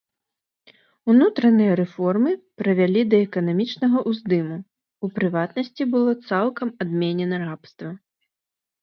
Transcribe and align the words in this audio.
Унутраныя 1.11 1.73
рэформы 1.81 2.31
прывялі 2.63 3.01
да 3.11 3.17
эканамічнага 3.27 3.97
ўздыму, 4.09 4.57
у 5.05 5.13
прыватнасці, 5.21 5.83
было 5.95 6.11
цалкам 6.27 6.77
адменена 6.83 7.35
рабства. 7.49 7.89